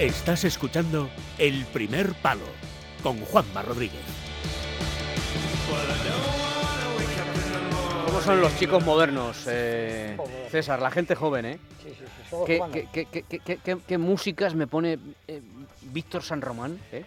[0.00, 2.46] Estás escuchando El Primer Palo
[3.02, 4.00] con Juanma Rodríguez.
[8.06, 10.16] ¿Cómo son los chicos modernos, eh,
[10.50, 10.80] César?
[10.80, 11.58] La gente joven, ¿eh?
[11.82, 12.74] Sí, sí, sí, ¿Qué, humanos.
[12.74, 15.42] qué- qué- qué- qué- qué- qué músicas me pone eh,
[15.82, 16.78] Víctor San Román?
[16.92, 17.04] eh?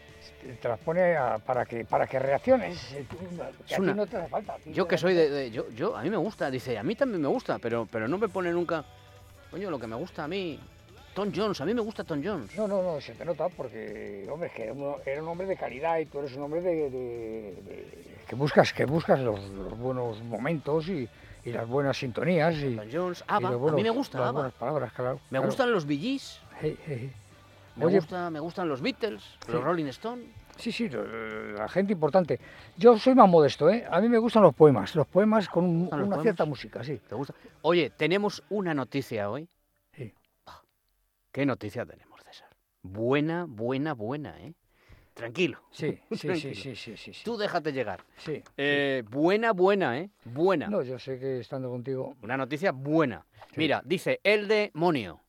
[0.62, 2.80] Te las pone a- para que para que reacciones.
[3.68, 4.56] que una- no te hace falta.
[4.66, 7.22] Yo que soy de, de- yo, yo, a mí me gusta, dice, a mí también
[7.22, 8.84] me gusta, pero, pero no me pone nunca,
[9.50, 10.60] coño, lo que me gusta a mí,
[11.14, 12.56] Tom Jones, a mí me gusta Tom Jones.
[12.58, 14.64] No, no, no, se te nota porque, hombre, es que
[15.12, 18.74] era un, hombre de calidad y tú eres un hombre de, de- de- que buscas,
[18.74, 21.08] que buscas los, los buenos momentos y,
[21.46, 24.28] y las buenas sintonías y, Tom Jones, y ABBA, a buenos- mí me gusta las
[24.30, 24.40] ABBA.
[24.40, 25.16] buenas palabras, claro.
[25.16, 25.46] Me claro.
[25.46, 27.12] gustan los Gees, Hey,
[27.76, 29.64] me, Oye, gusta, me gustan los Beatles, los.
[29.64, 30.26] Rolling Stones.
[30.58, 30.88] Sí, sí,
[31.58, 32.40] la gente importante.
[32.78, 33.84] Yo soy más modesto, ¿eh?
[33.90, 36.24] A mí me gustan los poemas, los poemas con un- ¿Gustan los una poemas?
[36.24, 37.00] cierta música, sí.
[37.10, 37.34] ¿Te gusta?
[37.64, 39.48] Oye, tenemos una noticia hoy.
[41.34, 41.40] Sí.
[41.42, 42.50] ¿Qué noticia tenemos, César?
[42.84, 44.54] Buena, buena, buena, ¿eh?
[45.16, 45.60] Tranquilo.
[45.72, 46.56] Sí, sí, sí, Tranquilo.
[46.56, 47.22] sí, sí, sí, sí.
[47.24, 48.04] Tú déjate llegar.
[48.18, 48.44] Sí.
[48.56, 50.12] Eh, buena, buena, ¿eh?
[50.26, 50.68] Buena.
[50.68, 52.16] No, yo sé que estando contigo.
[52.22, 53.26] Una noticia buena.
[53.50, 53.56] Sí.
[53.58, 55.23] Mira, dice el demonio.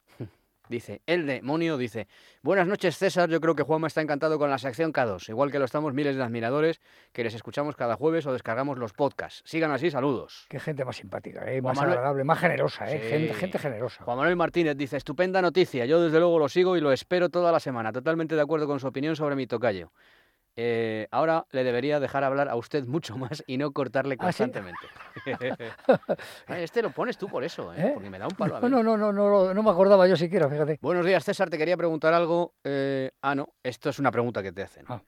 [0.68, 2.08] Dice, el demonio dice,
[2.40, 5.58] buenas noches César, yo creo que Juanma está encantado con la sección K2, igual que
[5.58, 6.80] lo estamos miles de admiradores
[7.12, 9.42] que les escuchamos cada jueves o descargamos los podcasts.
[9.44, 10.46] Sigan así, saludos.
[10.48, 11.60] Qué gente más simpática, ¿eh?
[11.60, 12.98] Más Manuel- agradable, más generosa, ¿eh?
[13.02, 13.08] Sí.
[13.10, 14.04] Gente, gente generosa.
[14.04, 17.52] Juan Manuel Martínez dice, estupenda noticia, yo desde luego lo sigo y lo espero toda
[17.52, 19.92] la semana, totalmente de acuerdo con su opinión sobre mi tocayo.
[20.56, 24.44] Eh, ahora le debería dejar hablar a usted mucho más y no cortarle ¿Ah, sí?
[24.44, 24.86] constantemente.
[26.48, 27.88] Este lo pones tú por eso, ¿eh?
[27.88, 27.90] ¿Eh?
[27.94, 30.16] porque me da un palo a No, no, no, no, no, no me acordaba yo
[30.16, 30.78] siquiera, fíjate.
[30.80, 31.50] Buenos días, César.
[31.50, 32.54] Te quería preguntar algo.
[32.64, 34.84] eh, ah, no, esto es una pregunta que te hacen.
[34.88, 35.02] Ah.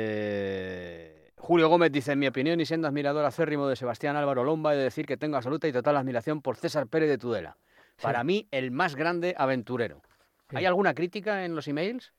[0.00, 4.74] Eh, Julio Gómez dice, en mi opinión, y siendo admirador acérrimo de Sebastián Álvaro Lomba,
[4.74, 7.56] he de decir que tengo absoluta y total admiración por César Pérez de Tudela.
[7.96, 8.02] Sí.
[8.02, 10.02] Para mí, el más grande aventurero.
[10.50, 12.12] ¿Hay alguna crítica en los emails?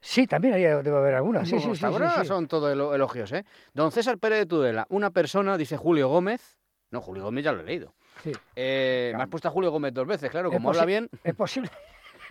[0.00, 1.44] Sí, también ahí debe haber alguna.
[1.44, 3.44] Sí, sí, sí, ahora son todo elo- elogios, ¿eh?
[3.74, 6.58] Don César Pérez de Tudela, una persona, dice Julio Gómez.
[6.90, 7.94] No, Julio Gómez ya lo he leído.
[8.22, 11.08] Sí, Eh, me has puesto a Julio Gómez dos veces, claro, como habla bien.
[11.24, 11.70] Es posible.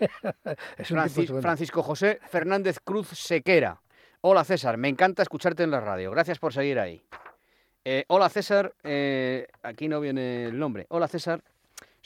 [0.78, 1.42] es un Francis- tipo estupendo.
[1.42, 3.80] Francisco José Fernández Cruz Sequera.
[4.22, 6.10] Hola César, me encanta escucharte en la radio.
[6.10, 7.02] Gracias por seguir ahí.
[7.84, 10.86] Eh, hola César, eh, aquí no viene el nombre.
[10.88, 11.42] Hola César,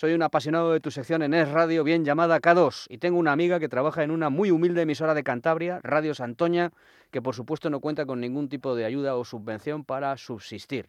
[0.01, 3.33] soy un apasionado de tu sección en Es Radio, bien llamada K2, y tengo una
[3.33, 6.71] amiga que trabaja en una muy humilde emisora de Cantabria, Radio Santoña,
[7.11, 10.89] que por supuesto no cuenta con ningún tipo de ayuda o subvención para subsistir.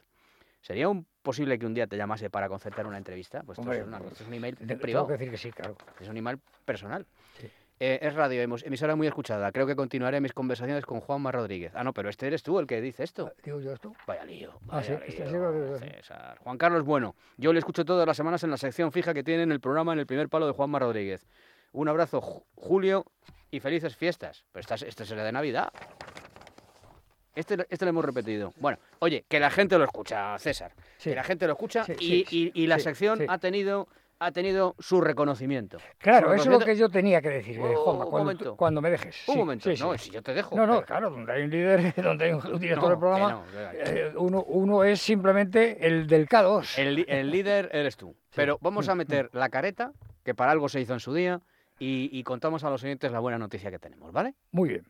[0.61, 3.43] ¿Sería un- posible que un día te llamase para concertar una entrevista?
[3.45, 5.07] Pues esto es, una- esto es un email Te- Tengo privado.
[5.07, 5.75] que decir que sí, claro.
[5.99, 7.05] Es un email personal.
[7.37, 7.47] Sí.
[7.83, 9.51] Eh, es radio, emisora muy escuchada.
[9.51, 11.71] Creo que continuaré mis conversaciones con Juanma Rodríguez.
[11.73, 13.33] Ah, no, pero este eres tú el que dice esto.
[13.43, 13.91] Digo yo esto.
[14.05, 14.53] Vaya lío.
[14.69, 16.37] Ah, sí, este lío, César.
[16.43, 17.15] Juan Carlos Bueno.
[17.37, 19.93] Yo le escucho todas las semanas en la sección fija que tiene en el programa
[19.93, 21.25] en el primer palo de Juanma Rodríguez.
[21.71, 23.03] Un abrazo, Ju- Julio,
[23.49, 24.45] y felices fiestas.
[24.51, 25.69] Pero esta, es- este será de Navidad.
[27.33, 28.53] Este, lo- este lo hemos repetido.
[28.57, 30.73] Bueno, oye, que la gente lo escucha, César.
[30.97, 31.09] Sí.
[31.09, 33.87] Que la gente lo escucha Sí, y, sí, y- y la sección ha tenido
[34.23, 35.79] ha tenido su reconocimiento.
[35.97, 38.55] Claro, Su eso es lo que yo tenía que decir, Oh, Juanma, cuando, momento.
[38.55, 39.23] cuando me dejes.
[39.27, 39.83] Un Sí, momento, sí, sí.
[39.83, 40.55] no, si yo te dejo.
[40.55, 43.43] No, no, pero- claro, donde hay un líder, donde hay un director No, del programa,
[43.73, 46.77] eh, uno, uno es simplemente el del K2.
[46.77, 48.15] El, líder eres tú.
[48.35, 49.91] Pero vamos a meter la careta,
[50.23, 51.41] que para algo se hizo en su día,
[51.79, 54.35] y, y contamos a los oyentes la buena noticia que tenemos, ¿vale?
[54.51, 54.85] Muy bien.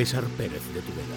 [0.00, 1.14] César Pérez de Tudela.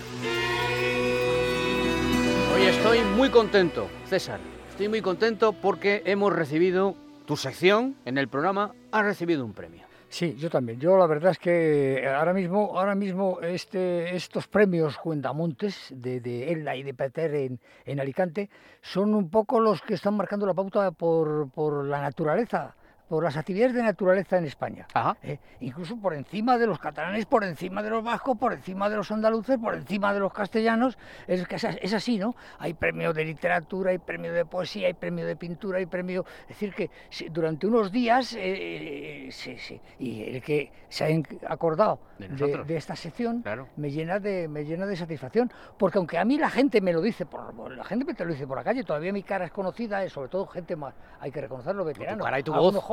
[2.53, 4.41] Hoy estoy muy contento, César.
[4.71, 6.93] Estoy muy contento porque hemos recibido
[7.25, 9.85] tu sección en el programa, ha recibido un premio.
[10.09, 10.81] Sí, yo también.
[10.81, 16.51] Yo la verdad es que ahora mismo, ahora mismo este, estos premios Cuentamontes de, de
[16.51, 18.49] Elda y de Peter en, en Alicante
[18.81, 22.75] son un poco los que están marcando la pauta por, por la naturaleza,
[23.13, 24.87] por las actividades de naturaleza en España.
[24.91, 25.15] Ajá.
[25.21, 25.37] ¿eh?
[25.59, 29.11] incluso por encima de los catalanes, por encima de los vascos, por encima de los
[29.11, 30.97] andaluces, por encima de los castellanos.
[31.27, 32.35] Es, que es, as- es así, ¿no?
[32.57, 36.25] Hay premio de literatura, hay premio de poesía, hay premio de pintura, hay premio...
[36.41, 36.89] Es decir, que
[37.29, 42.33] durante unos días, eh, sí, sí, y el que se ha en- acordado De de,
[42.33, 42.67] nosotros.
[42.67, 43.67] de esta sección Claro.
[43.77, 47.01] me llena de me llena de satisfacción porque aunque a mí la gente me lo
[47.01, 49.51] dice por la gente me te lo dice por la calle todavía mi cara es
[49.51, 52.75] conocida eh, sobre todo gente más hay que reconocerlo veteranos cara y tu voz.
[52.75, 52.83] jóvenes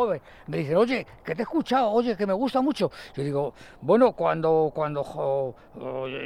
[0.47, 4.13] me dicen oye que te he escuchado oye que me gusta mucho yo digo bueno
[4.13, 5.55] cuando cuando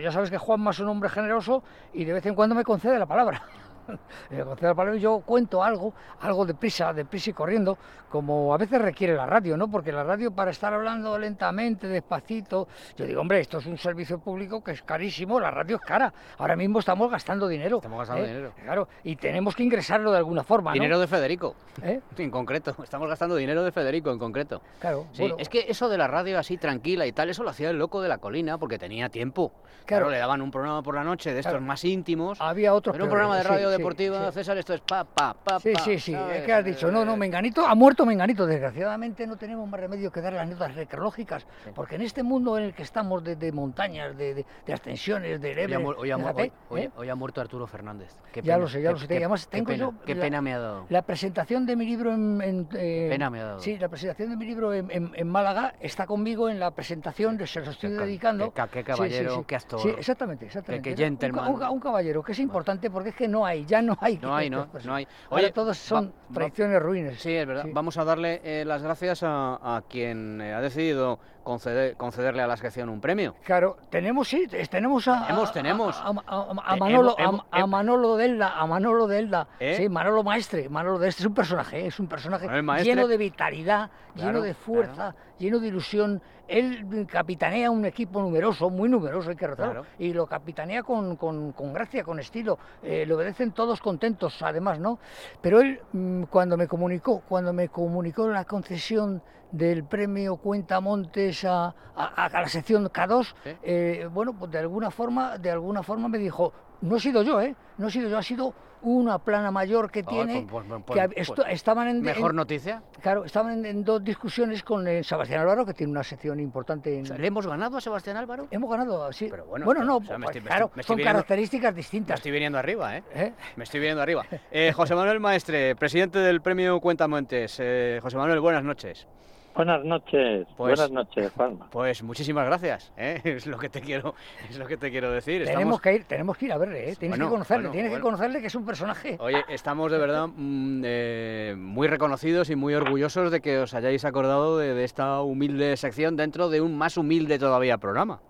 [0.02, 2.98] ya sabes que Juanma es un hombre generoso y de vez en cuando me concede
[2.98, 3.42] la palabra
[5.00, 7.76] yo cuento algo, algo deprisa, deprisa y corriendo,
[8.10, 9.68] como a veces requiere la radio, ¿no?
[9.68, 14.18] Porque la radio para estar hablando lentamente, despacito, yo digo, hombre, esto es un servicio
[14.18, 16.12] público que es carísimo, la radio es cara.
[16.38, 17.76] Ahora mismo estamos gastando dinero.
[17.78, 18.28] Estamos gastando ¿eh?
[18.28, 18.52] dinero.
[18.62, 20.74] Claro, y tenemos que ingresarlo de alguna forma, ¿no?
[20.74, 22.00] Dinero de Federico, ¿Eh?
[22.18, 22.74] en concreto.
[22.82, 24.62] Estamos gastando dinero de Federico en concreto.
[24.80, 27.50] Claro, Sí, bueno, es que eso de la radio así tranquila y tal, eso lo
[27.50, 29.52] hacía el loco de la colina porque tenía tiempo.
[29.86, 30.10] Claro, Claro.
[30.10, 31.64] le daban un programa por la noche de estos Claro.
[31.66, 32.40] más íntimos.
[32.40, 34.34] había otros Pero un programa de sí, radio sí, deportiva, sí.
[34.34, 36.38] César, esto es pa, pa, pa, Sí, sí, sí, ¿sabes?
[36.38, 40.10] es que has dicho, no, no, Menganito, ha muerto Menganito, desgraciadamente no tenemos más remedio
[40.10, 43.52] que dar las notas recrológicas, porque en este mundo en el que estamos de, de
[43.52, 46.90] montañas, de, de- de ascensiones, de Everest, hoy hoy- hoy- ¿eh?
[46.96, 48.14] hoy ha muerto Arturo Fernández.
[48.32, 50.14] Qué Ya lo sé, ya qué- lo sé, qué- además qué tengo pena, yo Qué
[50.14, 50.86] la- pena me ha dado.
[50.88, 52.40] La presentación de mi libro en...
[52.42, 53.60] en, eh, Pena me ha dado.
[53.60, 57.38] Sí, la presentación de mi libro en, en- en Málaga está conmigo en la presentación,
[57.46, 58.52] se lo estoy dedicando.
[58.52, 59.80] qué caballero, qué actor.
[59.80, 60.82] Sí, exactamente, exactamente.
[60.88, 61.52] qué Un gentleman.
[61.52, 64.18] Un, ca- un caballero, que es importante porque es que no hay, ya no hay.
[64.18, 65.06] No hay, no, hay.
[65.30, 67.20] Ahora Oye, todos son va- va- tradiciones ruines.
[67.20, 67.64] Sí, es verdad.
[67.64, 67.70] Sí.
[67.72, 72.46] Vamos a darle eh, las gracias a, a quien eh, ha decidido conceder- concederle a
[72.46, 73.34] la sección un premio.
[73.44, 75.96] Claro, tenemos sí, tenemos a, Tenemos, a- tenemos.
[75.96, 77.16] a, a- a- a Eh, Manolo,
[77.50, 79.74] a- Manolo Delda, a Manolo Delda, ¿Eh?
[79.76, 82.48] sí, Manolo Maestre, Manolo Delda es un personaje, es un personaje
[82.82, 86.22] lleno de vitalidad, Claro, lleno de fuerza, lleno de ilusión.
[86.46, 89.86] Él capitanea un equipo numeroso, muy numeroso, hay que Claro.
[89.98, 92.58] y lo capitanea con, con- con gracia, con estilo.
[92.82, 94.98] Eh, le obedecen todos contentos, además, ¿no?
[95.40, 99.22] Pero él, mm, cuando me comunicó, cuando me comunicó la concesión
[99.56, 101.66] del premio Cuentamontes a,
[101.96, 103.50] a, a la sección K2, Sí.
[103.62, 107.40] eh, bueno, pues de alguna forma, de alguna forma me dijo, no he sido yo,
[107.40, 107.54] ¿eh?
[107.78, 108.52] No he sido yo, ha sido
[108.82, 112.36] una plana mayor que Ay, tiene, pues- pues- que pues- pues, estaban en, Mejor en-
[112.36, 112.82] noticia.
[113.00, 116.94] claro, estaban en, en dos discusiones con eh, Sebastián Álvaro, que tiene una sección importante
[116.98, 117.04] en...
[117.04, 118.46] O sea, ¿Le hemos ganado a Sebastián Álvaro?
[118.50, 119.28] Hemos ganado, sí.
[119.30, 121.76] Pero bueno, no, o sea, me estoy- me claro, estoy- me son viniendo- características Me
[121.76, 122.16] distintas.
[122.16, 123.04] estoy viniendo arriba, ¿eh?
[123.14, 123.32] ¿eh?
[123.56, 124.26] Me estoy viniendo arriba.
[124.50, 127.56] Eh, José Manuel Maestre, presidente del premio Cuentamontes.
[127.60, 129.06] Eh, José Manuel, buenas noches.
[129.54, 131.68] Buenas noches, Pues- buenas noches, Juanma.
[131.70, 132.92] Pues muchísimas gracias.
[132.96, 133.20] ¿eh?
[133.24, 134.14] Es lo que te quiero,
[134.50, 135.44] es lo que te quiero decir.
[135.44, 136.96] Tenemos Estamos, que ir, tenemos que ir a verle, ¿eh?
[136.96, 138.02] Tienes Bueno, que conocerle, bueno, tienes bueno.
[138.04, 139.16] que conocerle que es un personaje.
[139.20, 144.04] oye, estamos de verdad mm, eh, muy reconocidos y muy orgullosos de que os hayáis
[144.04, 148.20] acordado de, de esta humilde sección dentro de un más humilde todavía programa.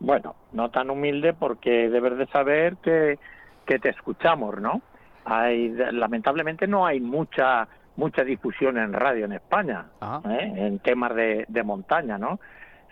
[0.00, 3.18] Bueno, no tan humilde porque debes de saber que,
[3.66, 4.80] que te escuchamos, ¿no?
[5.24, 7.68] Hay, lamentablemente no hay mucha
[7.98, 10.22] mucha difusión en radio en España, Ajá.
[10.32, 10.52] ¿eh?
[10.56, 12.38] en temas de, de montaña, ¿no?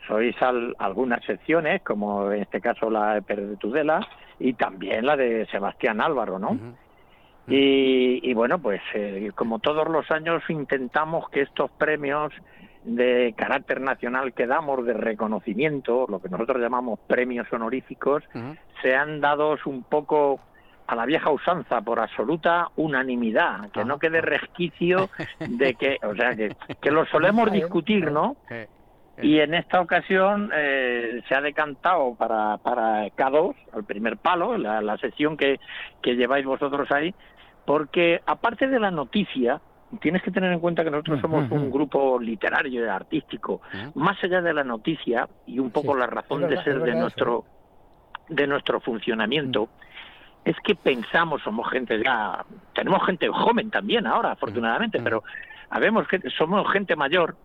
[0.07, 4.01] Sois al- algunas secciones, como en este caso la de Pérez de Tudela
[4.39, 6.59] y también la de Sebastián Álvaro, ¿no?
[7.49, 12.33] Y, y bueno, pues eh, como todos los años intentamos que estos premios
[12.83, 18.57] de carácter nacional que damos de reconocimiento, lo que nosotros llamamos premios honoríficos, Ujú.
[18.83, 20.41] sean dados un poco
[20.87, 25.09] a la vieja usanza por absoluta unanimidad, que no quede resquicio
[25.41, 28.37] de que, o sea, que, que lo solemos discutir, ¿no?
[28.51, 28.69] Eh,
[29.23, 34.81] Y en esta ocasión eh, se ha decantado para, para K2, al primer palo, la,
[34.83, 35.59] la sesión que,
[36.03, 37.15] que lleváis vosotros ahí,
[37.65, 39.61] porque aparte de la noticia,
[40.01, 43.61] tienes que tener en cuenta que nosotros somos un grupo literario y artístico,
[43.95, 47.45] más allá de la noticia y un poco Sí, la razón de ser de nuestro
[48.29, 49.69] de nuestro funcionamiento
[50.47, 55.05] es que pensamos somos gente ya tenemos gente joven también ahora afortunadamente Ujú.
[55.05, 55.25] pero
[55.71, 57.37] habemos gente somos gente mayor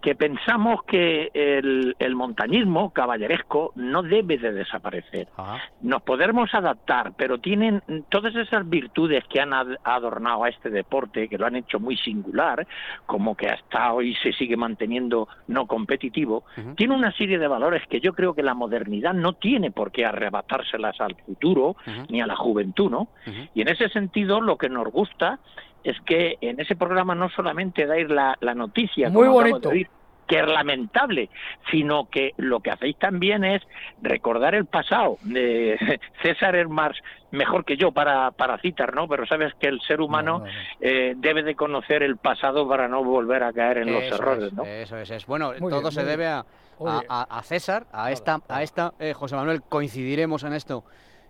[0.00, 5.60] que pensamos que el, el montañismo caballeresco no debe de desaparecer Ajá.
[5.82, 11.28] nos podemos adaptar, pero tienen todas esas virtudes que han ad- adornado a este deporte,
[11.28, 12.66] que lo han hecho muy singular,
[13.06, 16.44] como que hasta hoy se sigue manteniendo no competitivo,
[16.76, 20.06] tiene una serie de valores que yo creo que la modernidad no tiene por qué
[20.06, 21.76] arrebatárselas al futuro
[22.08, 23.08] ni a la juventud, ¿no?
[23.54, 25.38] Y en ese sentido, lo que nos gusta
[25.84, 29.50] es que en ese programa no solamente dais la, la noticia, Muy como acabo de
[29.52, 29.68] bonito.
[29.70, 29.88] oír,
[30.26, 31.28] que es lamentable,
[31.72, 33.62] sino que lo que hacéis también es
[34.00, 35.18] recordar el pasado.
[35.22, 35.76] De
[36.22, 36.92] César es más
[37.32, 39.08] mejor que yo para, para citar, ¿no?
[39.08, 40.58] Pero sabes que el ser humano No, no, no.
[40.80, 44.44] eh, debe de conocer el pasado para no volver a caer en los Eso errores,
[44.44, 44.62] es, ¿no?
[44.64, 45.26] Eso es, es.
[45.26, 46.44] Bueno, Muy todo bien, se debe a,
[46.86, 50.84] a- a- a César, a esta, a esta eh, José Manuel, coincidiremos en esto,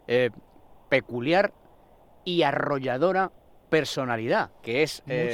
[0.09, 0.29] eh,
[0.91, 1.53] peculiar
[2.25, 3.31] y arrolladora
[3.71, 5.29] personalidad, que es eh.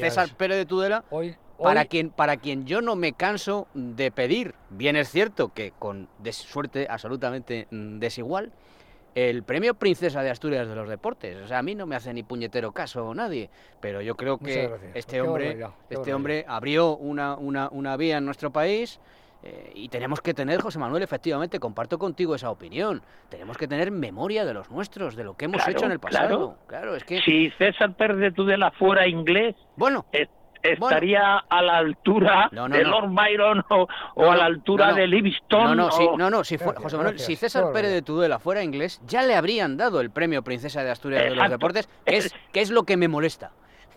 [0.00, 4.54] César Pérez de Tudela, Hoy, para quien, para quien yo no me canso de pedir,
[4.70, 8.52] bien es cierto que con des- suerte absolutamente mm, desigual,
[9.14, 11.36] el premio Princesa de Asturias de los Deportes.
[11.42, 14.70] O sea, a mí no me hace ni puñetero caso nadie, pero yo creo que
[14.94, 19.00] este Qué hombre, barbaridad, qué este hombre abrió una, una, una vía en nuestro país
[19.42, 23.02] eh, y tenemos que tener, José Manuel, efectivamente, comparto contigo esa opinión.
[23.28, 26.00] Tenemos que tener memoria de los nuestros, de lo que hemos Claro, hecho en el
[26.00, 26.26] claro.
[26.28, 26.58] pasado.
[26.66, 27.20] Claro, es que.
[27.22, 30.28] Si César Pérez de Tudela fuera inglés, Bueno, es-
[30.60, 32.90] estaría a la altura No, no, de no.
[32.90, 34.98] Lord Byron o, o No, a la altura no, no.
[34.98, 35.64] de Livingstone.
[35.68, 37.26] no, no, o- sí, no, no, si Gracias, José Manuel, gracias.
[37.26, 38.02] si César Pérez de.
[38.02, 41.48] Tudela fuera inglés, ya le habrían dado el premio Princesa de Asturias de los.
[41.48, 43.52] Deportes, que es, que es lo que me molesta.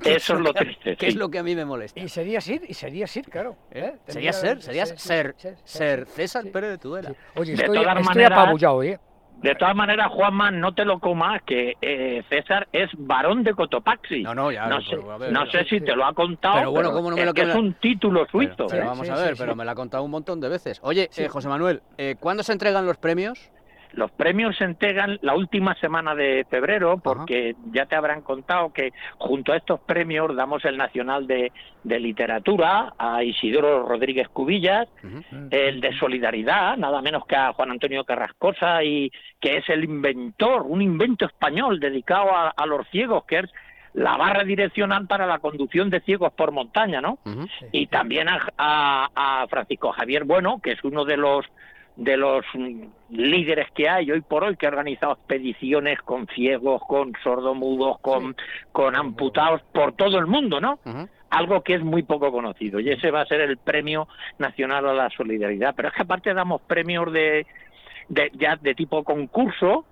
[0.10, 2.00] Eso es lo que- triste, Que es lo que a mí me molesta.
[2.00, 3.55] Y sería Sir, y sería Sir, claro.
[3.72, 3.93] ¿eh?
[4.08, 6.50] Sería ser, sí, ser, ser César sí.
[6.50, 7.10] Pérez de Tudela.
[7.10, 7.15] Sí.
[7.36, 9.00] Oye, De estoy, todas estoy maneras- apabullado, ¿eh?
[9.41, 14.22] De todas maneras, Juanma, no te lo comas, que eh, César es varón de Cotopaxi.
[14.22, 15.81] No, no, ya, no pero, sé, a ver, no sé si sí.
[15.81, 17.53] te lo ha contado, Pero bueno, ¿cómo no me es lo que queda?
[17.53, 18.67] es un título suizo.
[18.70, 19.58] pero Sí, vamos sí, a ver, sí, pero sí.
[19.58, 20.79] me la ha contado un montón de veces.
[20.84, 21.24] Oye, Sí.
[21.24, 23.50] eh, José Manuel, eh, ¿cuándo se entregan los premios?
[23.93, 28.91] Los premios se entregan la última semana de febrero porque ya te habrán contado que
[29.17, 31.51] junto a estos premios damos el Nacional de,
[31.83, 34.88] de Literatura a Isidoro Rodríguez Cubillas,
[35.51, 40.62] el de Solidaridad, nada menos que a Juan Antonio Carrascosa, y que es el inventor,
[40.62, 43.51] un invento español dedicado a, a los ciegos, que es
[43.93, 47.19] la barra direccional para la conducción de ciegos por montaña, ¿no?
[47.74, 49.10] Y también a, a-
[49.43, 51.45] a Francisco Javier Bueno, que es uno de los
[52.01, 52.43] de los
[53.10, 58.36] líderes que hay hoy por hoy, que ha organizado expediciones con ciegos, con sordomudos, con,
[58.72, 60.79] con amputados por todo el mundo, ¿no?
[61.29, 62.79] Algo que es muy poco conocido.
[62.79, 64.08] Y ese va a ser el Premio
[64.39, 65.75] Nacional a la Solidaridad.
[65.75, 67.46] Pero es que aparte damos premios de,
[68.10, 69.86] de ya de tipo concurso.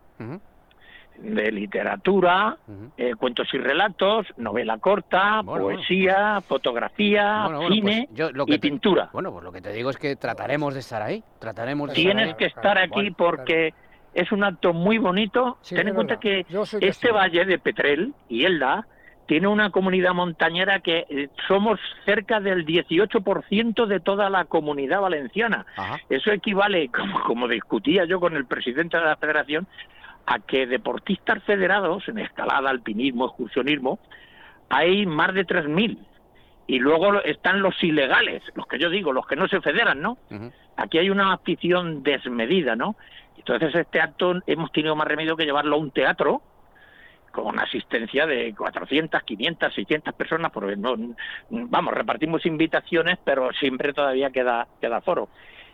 [1.22, 2.58] De literatura,
[2.98, 8.32] eh, cuentos y relatos, novela corta, Bueno, bueno, poesía, fotografía, Bueno, bueno, cine pues yo
[8.32, 9.10] lo que y te- pintura.
[9.14, 11.24] Bueno, pues lo que te digo es que trataremos de estar ahí.
[11.40, 12.36] Trataremos de estar Tienes ahí.
[12.38, 13.74] que estar aquí Bueno, porque
[14.14, 15.58] es un acto muy bonito.
[15.62, 16.46] Sí, Ten en cuenta verdad.
[16.80, 18.88] que este valle de Petrel y Elda
[19.28, 25.68] tiene una comunidad montañera que eh, somos cerca del 18% de toda la comunidad valenciana.
[25.78, 26.00] Ajá.
[26.10, 29.68] Eso equivale, como, como discutía yo con el presidente de la federación,
[30.26, 34.00] a que deportistas federados en escalada, alpinismo, excursionismo,
[34.70, 35.98] hay más de 3.000.
[36.68, 40.20] Y luego están los ilegales, los que yo digo, los que no se federan, ¿no?
[40.78, 42.96] Aquí hay una afición desmedida, ¿no?
[43.38, 46.44] Entonces este acto hemos tenido más remedio que llevarlo a un teatro
[47.32, 50.96] con asistencia de 400, 500, 600 personas, porque no,
[51.50, 55.30] vamos, repartimos invitaciones, pero siempre todavía queda, queda foro.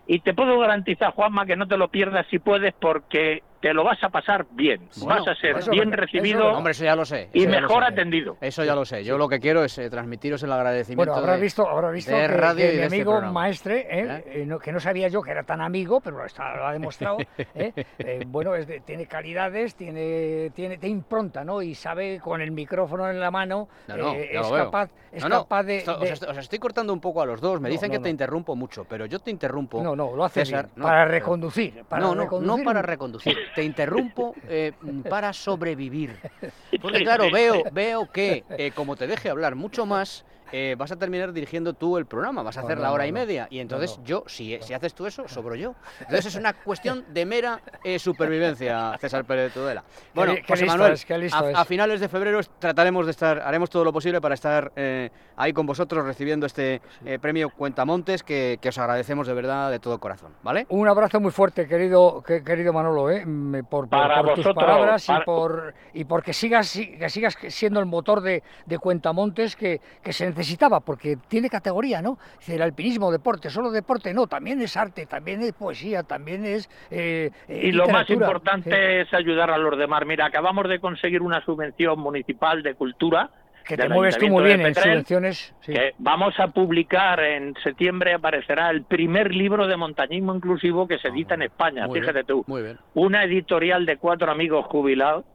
[0.07, 3.83] Y te puedo garantizar, Juanma, que no te lo pierdas si puedes, porque te lo
[3.83, 4.87] vas a pasar bien.
[4.97, 7.29] Bueno, vas a ser eso bien recibido eso Hombre, eso ya lo sé.
[7.33, 7.89] y lo mejor sé.
[7.93, 8.37] atendido.
[8.39, 9.03] Eso ya lo sé.
[9.03, 11.11] Yo lo que quiero es eh, transmitiros el agradecimiento.
[11.11, 13.33] Bueno, habrá de- visto, habrá visto de que, radio que y mi este amigo programa.
[13.41, 14.05] maestre, ¿eh?
[14.05, 14.23] ¿Eh?
[14.41, 16.73] Eh, no- que no sabía yo que era tan amigo, pero lo, está- lo ha
[16.73, 17.17] demostrado,
[17.55, 17.73] ¿eh?
[17.97, 21.63] Eh, bueno, es de- tiene calidades, tiene, tiene, te impronta, ¿no?
[21.63, 25.29] Y sabe con el micrófono en la mano, No, no, eh, es capaz, es No,
[25.29, 27.59] no, capaz de, esto- de- os, est- os estoy cortando un poco a los dos.
[27.59, 29.81] Me No, dicen no, que te interrumpo mucho, pero yo te interrumpo.
[29.81, 33.35] no, no, lo hace César, bien, no, para reconducir, para no, no, no para reconducir.
[33.55, 34.73] Te interrumpo eh,
[35.07, 36.19] para sobrevivir.
[36.81, 40.95] Porque claro, veo, veo que eh, como te deje hablar mucho más, eh, vas a
[40.95, 43.19] terminar dirigiendo tú el programa, vas a hacer no, la hora no, y no.
[43.19, 43.47] media.
[43.49, 44.03] Y entonces no.
[44.05, 45.75] yo, si, si haces tú eso, sobro yo.
[45.99, 49.83] Entonces es una cuestión de mera eh, supervivencia, César Pérez de Tudela.
[50.13, 53.39] Bueno, li- qué José Manuel, es, qué a, a finales de febrero trataremos de estar,
[53.39, 58.23] haremos todo lo posible para estar eh, ahí con vosotros recibiendo este eh, premio Cuentamontes
[58.23, 60.65] que, que os agradecemos de verdad de todo corazón, ¿vale?
[60.69, 63.23] Un abrazo muy fuerte, querido, que- querido Manolo, ¿eh?
[63.69, 67.79] Por, por- por tus palabras y para- por y porque sigas si- que sigas siendo
[67.79, 72.17] el motor de, de Cuentamontes que, que se necesitaba, porque tiene categoría, ¿no?
[72.47, 77.31] El alpinismo, deporte, solo deporte, no, también es arte, también es poesía, también es eh,
[77.47, 80.03] Y lo más importante Sí, es ayudar a los demás.
[80.05, 83.29] Mira, acabamos de conseguir una subvención municipal de cultura.
[83.67, 85.53] Que te mueves tú muy bien en subvenciones.
[85.61, 85.73] sí.
[85.73, 91.07] que vamos a publicar en septiembre, aparecerá el primer libro de montañismo inclusivo que se
[91.09, 92.43] edita en España, Muy fíjate bien, tú.
[92.47, 92.77] Muy bien.
[92.93, 95.25] Una editorial de cuatro amigos jubilados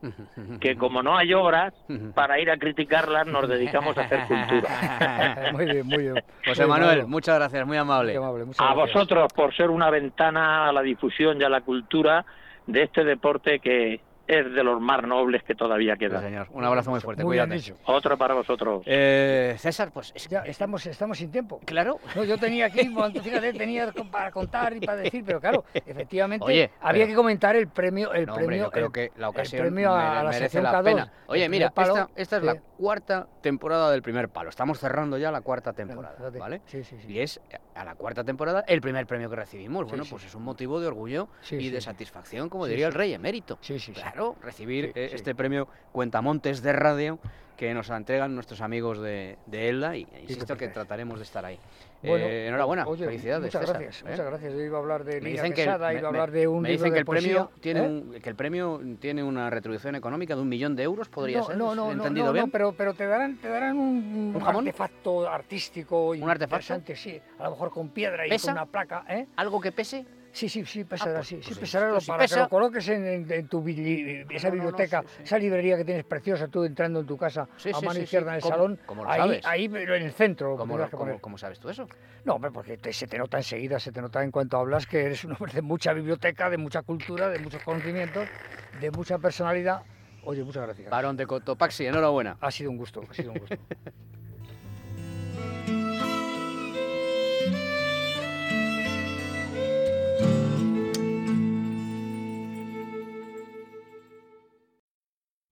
[0.61, 1.75] que como no hay obras,
[2.15, 5.51] para ir a criticarlas nos dedicamos a hacer cultura.
[5.53, 6.15] muy bien, muy bien.
[6.47, 8.17] José Muy Manuel, muchas gracias, muy amable.
[8.17, 8.75] amable, A gracias.
[8.77, 12.25] vosotros por ser una ventana a la difusión y a la cultura
[12.67, 16.23] de este deporte que es de los más nobles que todavía Sí, quedan.
[16.23, 16.47] señor.
[16.53, 17.75] Un abrazo muy fuerte, Muy bien dicho.
[17.85, 18.83] Otro para vosotros.
[18.87, 21.61] Eh, César, pues es- Ya estamos, estamos sin tiempo.
[21.65, 21.99] claro.
[22.15, 22.81] No, yo tenía aquí,
[23.23, 27.57] fíjate, tenía para contar y para decir, pero claro, efectivamente Oye, había pero- que comentar
[27.57, 30.23] el premio, el No, premio, hombre, yo creo el- que la el ocasión premio a,
[30.25, 31.13] la merece la K2, pena.
[31.27, 32.47] Oye, mira, palo, esta, esta es sí.
[32.47, 34.49] la cuarta temporada del primer palo.
[34.51, 36.17] Estamos cerrando ya la cuarta temporada.
[36.39, 36.61] ¿vale?
[36.67, 37.13] Sí, sí, sí.
[37.13, 37.41] Y es
[37.75, 39.87] a la cuarta temporada el primer premio que recibimos.
[39.89, 40.11] Bueno, sí.
[40.11, 42.95] pues es un motivo de orgullo Sí, y sí, de satisfacción, como Sí, diría el
[42.95, 43.59] rey emérito.
[43.61, 44.01] Sí, sí, sí.
[44.01, 45.17] Claro, claro, recibir Sí, eh, sí.
[45.17, 47.19] este premio Cuentamontes de Radio
[47.57, 51.45] que nos entregan nuestros amigos de, de Elda y e insisto que trataremos de estar
[51.45, 51.59] ahí.
[52.03, 53.45] Bueno, Eh, enhorabuena, oye, felicidades.
[53.45, 54.11] Muchas César, gracias, ¿eh?
[54.11, 54.53] muchas gracias.
[54.55, 56.63] Yo iba a hablar de Me Lina dicen que, Quesada, iba a hablar de un
[56.63, 57.87] me libro dicen que de el premio tiene ¿eh?
[57.87, 61.45] un, que el premio tiene una retribución económica de un millón de euros, podría no,
[61.45, 61.57] ser.
[61.59, 62.47] No, no, ¿He no, entendido no, bien?
[62.47, 66.73] no, pero, pero te darán, te darán un, artefacto artístico ¿Un artefacto?
[66.75, 67.21] interesante, sí.
[67.39, 68.47] A lo mejor con piedra y ¿Pesa?
[68.47, 69.27] con una placa, ¿eh?
[69.37, 70.07] ¿Algo que pese?
[70.33, 72.41] Sí, sí, sí, pesará, pues- sí, pues sí, sí, pesará pues si para pesa- que
[72.43, 75.23] lo coloques en, en- en tu esa No, no, no, biblioteca, sí.
[75.25, 78.43] esa librería que tienes preciosa, tú entrando en tu casa, a mano izquierda en el
[78.43, 79.47] ¿Cómo- salón, cómo lo ahí, sabes?
[79.47, 80.57] ahí pero en el centro.
[80.57, 81.87] ¿Cómo, lo- sabes tú eso?
[82.25, 85.05] No, hombre, porque te- se te nota enseguida, se te nota en cuanto hablas que
[85.07, 88.29] eres un hombre de mucha biblioteca, de mucha cultura, de muchos conocimientos,
[88.81, 89.83] de mucha personalidad.
[90.23, 90.91] Oye, muchas gracias.
[90.91, 92.37] Barón de Cotopaxi, enhorabuena.
[92.41, 93.57] Ha sido un gusto, ha sido un gusto.